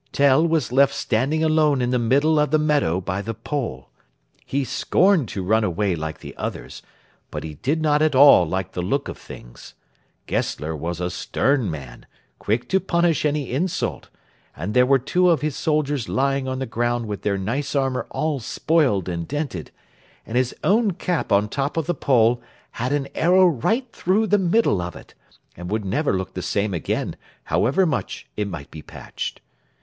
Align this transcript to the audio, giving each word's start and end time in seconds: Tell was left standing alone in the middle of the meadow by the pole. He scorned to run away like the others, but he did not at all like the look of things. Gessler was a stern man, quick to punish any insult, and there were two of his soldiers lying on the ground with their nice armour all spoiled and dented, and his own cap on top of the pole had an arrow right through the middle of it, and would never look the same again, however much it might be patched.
Tell 0.11 0.47
was 0.47 0.71
left 0.71 0.95
standing 0.95 1.43
alone 1.43 1.79
in 1.79 1.91
the 1.91 1.99
middle 1.99 2.39
of 2.39 2.49
the 2.49 2.57
meadow 2.57 2.99
by 2.99 3.21
the 3.21 3.35
pole. 3.35 3.91
He 4.43 4.63
scorned 4.63 5.27
to 5.29 5.43
run 5.43 5.63
away 5.63 5.93
like 5.95 6.21
the 6.21 6.35
others, 6.37 6.81
but 7.29 7.43
he 7.43 7.53
did 7.53 7.83
not 7.83 8.01
at 8.01 8.15
all 8.15 8.47
like 8.47 8.71
the 8.71 8.81
look 8.81 9.07
of 9.07 9.15
things. 9.19 9.75
Gessler 10.25 10.75
was 10.75 10.99
a 10.99 11.11
stern 11.11 11.69
man, 11.69 12.07
quick 12.39 12.67
to 12.69 12.79
punish 12.79 13.25
any 13.25 13.51
insult, 13.51 14.09
and 14.57 14.73
there 14.73 14.87
were 14.87 14.97
two 14.97 15.29
of 15.29 15.41
his 15.41 15.55
soldiers 15.55 16.09
lying 16.09 16.47
on 16.47 16.57
the 16.57 16.65
ground 16.65 17.05
with 17.05 17.21
their 17.21 17.37
nice 17.37 17.75
armour 17.75 18.07
all 18.09 18.39
spoiled 18.39 19.07
and 19.07 19.27
dented, 19.27 19.69
and 20.25 20.35
his 20.35 20.55
own 20.63 20.93
cap 20.93 21.31
on 21.31 21.47
top 21.47 21.77
of 21.77 21.85
the 21.85 21.93
pole 21.93 22.41
had 22.71 22.91
an 22.91 23.07
arrow 23.13 23.45
right 23.45 23.91
through 23.91 24.25
the 24.25 24.39
middle 24.39 24.81
of 24.81 24.95
it, 24.95 25.13
and 25.55 25.69
would 25.69 25.85
never 25.85 26.17
look 26.17 26.33
the 26.33 26.41
same 26.41 26.73
again, 26.73 27.15
however 27.43 27.85
much 27.85 28.25
it 28.35 28.47
might 28.47 28.71
be 28.71 28.81
patched. 28.81 29.41